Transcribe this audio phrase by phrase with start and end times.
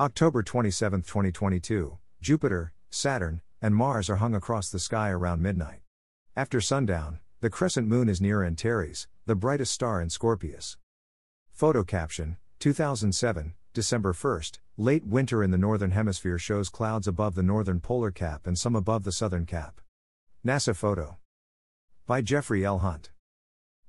[0.00, 5.80] October 27, 2022, Jupiter, Saturn, and Mars are hung across the sky around midnight.
[6.34, 10.78] After sundown, the crescent moon is near Antares, the brightest star in Scorpius.
[11.52, 17.42] Photo caption 2007, December 1st, late winter in the northern hemisphere shows clouds above the
[17.42, 19.82] northern polar cap and some above the southern cap.
[20.42, 21.18] NASA photo.
[22.06, 22.78] By Jeffrey L.
[22.78, 23.10] Hunt.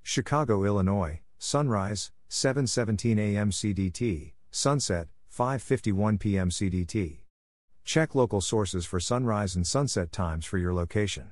[0.03, 3.49] Chicago, Illinois, sunrise, 7:17 a.m.
[3.51, 6.49] CDT, sunset, 5:51 p.m.
[6.49, 7.19] CDT.
[7.85, 11.31] Check local sources for sunrise and sunset times for your location.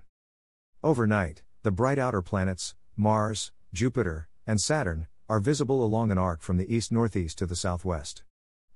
[0.81, 6.55] Overnight, the bright outer planets, Mars, Jupiter, and Saturn, are visible along an arc from
[6.55, 8.23] the east northeast to the southwest.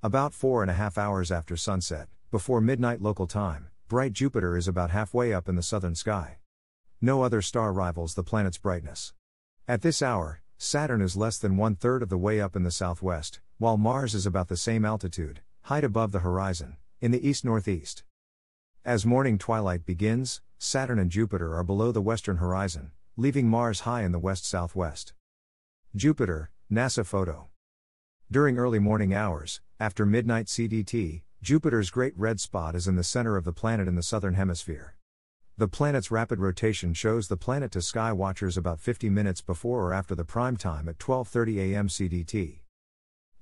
[0.01, 4.67] About four and a half hours after sunset, before midnight local time, bright Jupiter is
[4.67, 6.39] about halfway up in the southern sky.
[6.99, 9.13] No other star rivals the planet's brightness.
[9.69, 12.71] At this hour, Saturn is less than one third of the way up in the
[12.71, 17.45] southwest, while Mars is about the same altitude, height above the horizon, in the east
[17.45, 18.03] northeast.
[18.85, 24.03] As morning twilight begins, Saturn and Jupiter are below the western horizon, leaving Mars high
[24.03, 25.13] in the west southwest.
[25.95, 27.49] Jupiter, NASA photo.
[28.31, 33.37] During early morning hours, after midnight CDT, Jupiter's great red spot is in the center
[33.37, 34.95] of the planet in the southern hemisphere.
[35.55, 39.93] The planet's rapid rotation shows the planet to sky watchers about 50 minutes before or
[39.93, 41.87] after the prime time at 12:30 a.m.
[41.89, 42.62] CDT.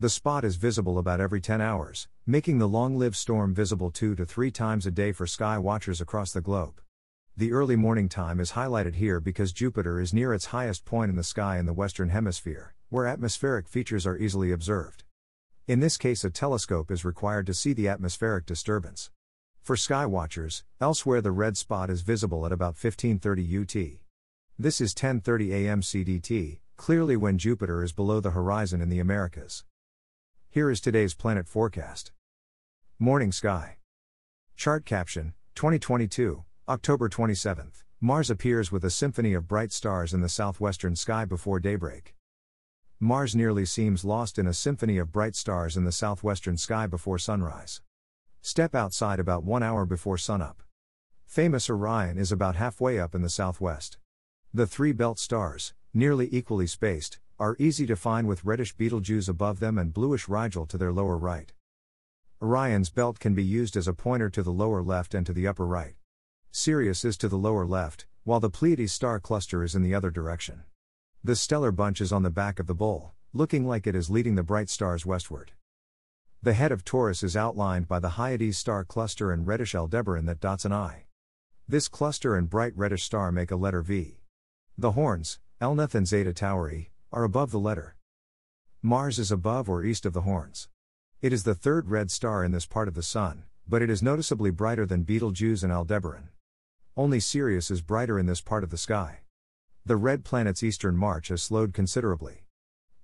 [0.01, 4.25] The spot is visible about every 10 hours, making the long-lived storm visible 2 to
[4.25, 6.81] 3 times a day for sky watchers across the globe.
[7.37, 11.17] The early morning time is highlighted here because Jupiter is near its highest point in
[11.17, 15.03] the sky in the western hemisphere, where atmospheric features are easily observed.
[15.67, 19.11] In this case, a telescope is required to see the atmospheric disturbance.
[19.61, 23.99] For sky watchers, elsewhere the red spot is visible at about 1530 UT.
[24.57, 25.81] This is 10:30 a.m.
[25.81, 29.63] CDT, clearly when Jupiter is below the horizon in the Americas.
[30.53, 32.11] Here is today's planet forecast.
[32.99, 33.77] Morning sky.
[34.57, 40.27] Chart caption 2022 October 27th, Mars appears with a symphony of bright stars in the
[40.27, 42.15] southwestern sky before daybreak.
[42.99, 47.17] Mars nearly seems lost in a symphony of bright stars in the southwestern sky before
[47.17, 47.79] sunrise.
[48.41, 50.61] Step outside about one hour before sunup.
[51.25, 53.99] Famous Orion is about halfway up in the southwest.
[54.53, 59.59] The three belt stars, nearly equally spaced, are easy to find with reddish Betelgeuse above
[59.59, 61.51] them and bluish Rigel to their lower right.
[62.39, 65.47] Orion's belt can be used as a pointer to the lower left and to the
[65.47, 65.95] upper right.
[66.51, 70.11] Sirius is to the lower left, while the Pleiades star cluster is in the other
[70.11, 70.61] direction.
[71.23, 74.35] The stellar bunch is on the back of the bull, looking like it is leading
[74.35, 75.53] the bright stars westward.
[76.43, 80.39] The head of Taurus is outlined by the Hyades star cluster and reddish Aldebaran that
[80.39, 81.05] dots an eye.
[81.67, 84.19] This cluster and bright reddish star make a letter V.
[84.77, 87.97] The horns, Elnath and Zeta Tauri, are above the letter.
[88.81, 90.69] Mars is above or east of the horns.
[91.21, 94.01] It is the third red star in this part of the Sun, but it is
[94.01, 96.29] noticeably brighter than Betelgeuse and Aldebaran.
[96.95, 99.19] Only Sirius is brighter in this part of the sky.
[99.85, 102.45] The red planet's eastern march has slowed considerably.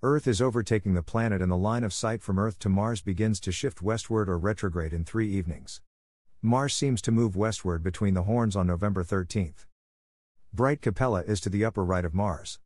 [0.02, 3.42] Earth is overtaking the planet, and the line of sight from Earth to Mars begins
[3.42, 5.82] to shift westward or retrograde in three evenings.
[6.42, 9.66] Mars seems to move westward between the horns on November 13th.
[10.54, 12.60] Bright Capella is to the upper right of Mars.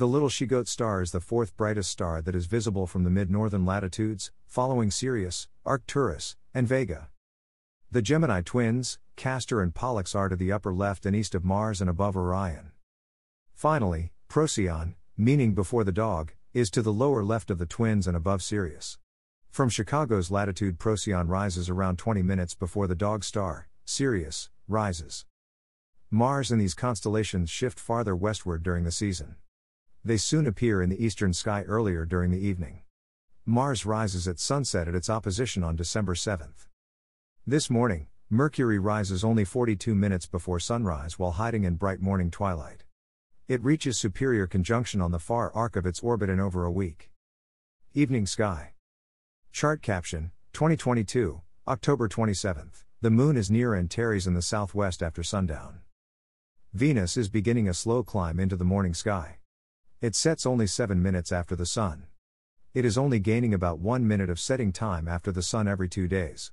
[0.00, 3.30] The little She-Goat star is the fourth brightest star that is visible from the mid
[3.30, 7.10] northern latitudes, following Sirius, Arcturus, and Vega.
[7.90, 11.82] The Gemini twins, Castor and Pollux are to the upper left and east of Mars
[11.82, 12.72] and above Orion.
[13.52, 18.16] Finally, Procyon, meaning before the dog, is to the lower left of the twins and
[18.16, 18.96] above Sirius.
[19.50, 25.26] From Chicago's latitude, Procyon rises around 20 minutes before the dog star, Sirius, rises.
[26.10, 29.36] Mars and these constellations shift farther westward during the season.
[30.02, 32.80] They soon appear in the eastern sky earlier during the evening.
[33.44, 36.68] Mars rises at sunset at its opposition on December 7th.
[37.46, 42.84] This morning, Mercury rises only 42 minutes before sunrise while hiding in bright morning twilight.
[43.46, 47.10] It reaches superior conjunction on the far arc of its orbit in over a week.
[47.92, 48.74] Evening Sky.
[49.52, 52.84] Chart caption 2022, October 27th.
[53.02, 55.80] The moon is near Antares in the southwest after sundown.
[56.72, 59.39] Venus is beginning a slow climb into the morning sky.
[60.00, 62.06] It sets only 7 minutes after the sun.
[62.72, 66.08] It is only gaining about 1 minute of setting time after the sun every 2
[66.08, 66.52] days.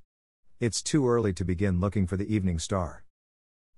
[0.59, 3.05] It's too early to begin looking for the evening star.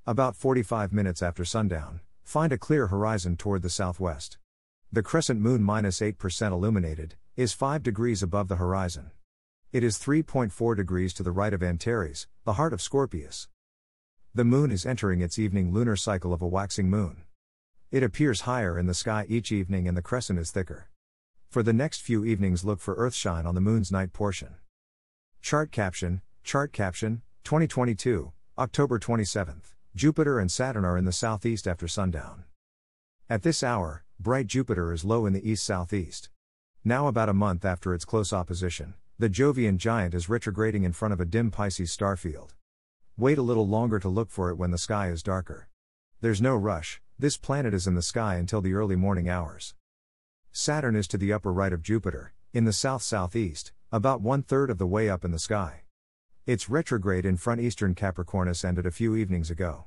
[0.07, 4.39] About 45 minutes after sundown, find a clear horizon toward the southwest.
[4.91, 9.11] The crescent moon minus 8% illuminated, is 5 degrees above the horizon.
[9.71, 13.47] It is 3.4 degrees to the right of Antares, the heart of Scorpius.
[14.33, 17.21] The moon is entering its evening lunar cycle of a waxing moon.
[17.91, 20.89] It appears higher in the sky each evening and the crescent is thicker.
[21.49, 24.57] For the next few evenings, look for earthshine on the moon's night portion.
[25.41, 29.73] Chart caption, chart caption, 2022, October 27th.
[29.95, 32.43] Jupiter and Saturn are in the southeast after sundown.
[33.27, 36.29] At this hour, bright Jupiter is low in the east southeast.
[36.85, 41.13] Now, about a month after its close opposition, the Jovian giant is retrograding in front
[41.13, 42.53] of a dim Pisces star field.
[43.17, 45.69] Wait a little longer to look for it when the sky is darker.
[46.21, 49.73] There's no rush, this planet is in the sky until the early morning hours.
[50.53, 54.69] Saturn is to the upper right of Jupiter, in the south southeast, about one third
[54.69, 55.81] of the way up in the sky.
[56.45, 59.83] Its retrograde in front eastern Capricornus ended a few evenings ago.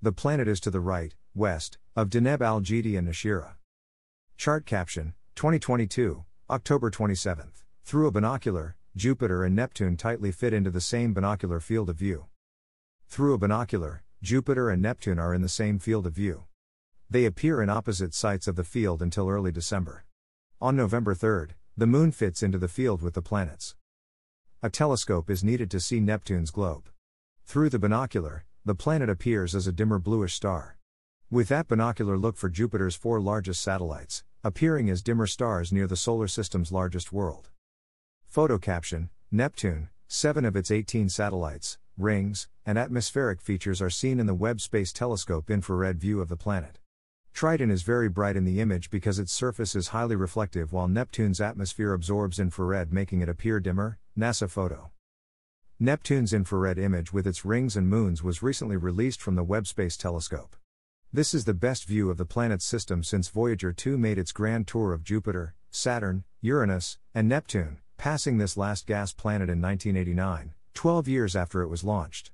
[0.00, 3.54] The planet is to the right, west, of Deneb Al Jidi and Nashira.
[4.36, 7.64] Chart caption 2022, October 27th.
[7.82, 12.26] Through a binocular, Jupiter and Neptune tightly fit into the same binocular field of view.
[13.08, 16.44] Through a binocular, Jupiter and Neptune are in the same field of view.
[17.10, 20.04] They appear in opposite sites of the field until early December.
[20.60, 23.74] On November 3rd, the Moon fits into the field with the planets.
[24.62, 26.90] A telescope is needed to see Neptune's globe.
[27.46, 30.76] Through the binocular, the planet appears as a dimmer bluish star.
[31.30, 35.96] With that binocular, look for Jupiter's four largest satellites, appearing as dimmer stars near the
[35.96, 37.48] solar system's largest world.
[38.26, 44.26] Photo caption Neptune, seven of its 18 satellites, rings, and atmospheric features are seen in
[44.26, 46.78] the Webb Space Telescope infrared view of the planet.
[47.32, 51.40] Triton is very bright in the image because its surface is highly reflective while Neptune's
[51.40, 53.98] atmosphere absorbs infrared, making it appear dimmer.
[54.18, 54.90] NASA photo.
[55.78, 59.96] Neptune's infrared image with its rings and moons was recently released from the Webb Space
[59.96, 60.56] Telescope.
[61.12, 64.66] This is the best view of the planet's system since Voyager 2 made its grand
[64.66, 71.06] tour of Jupiter, Saturn, Uranus, and Neptune, passing this last gas planet in 1989, 12
[71.06, 72.32] years after it was launched.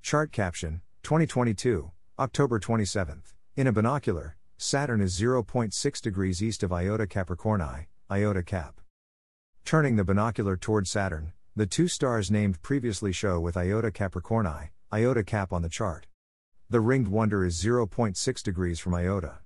[0.00, 1.90] Chart caption 2022,
[2.20, 3.34] October 27th.
[3.60, 8.80] In a binocular, Saturn is 0.6 degrees east of Iota Capricorni, Iota Cap.
[9.66, 15.22] Turning the binocular toward Saturn, the two stars named previously show with Iota Capricorni, Iota
[15.22, 16.06] Cap on the chart.
[16.70, 19.40] The ringed wonder is 0.6 degrees from Iota.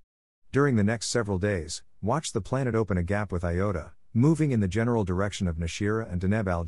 [0.52, 4.60] During the next several days, watch the planet open a gap with Iota, moving in
[4.60, 6.64] the general direction of Nashira and Deneb al.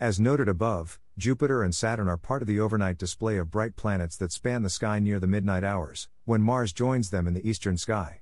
[0.00, 4.16] As noted above, Jupiter and Saturn are part of the overnight display of bright planets
[4.16, 7.78] that span the sky near the midnight hours, when Mars joins them in the eastern
[7.78, 8.20] sky.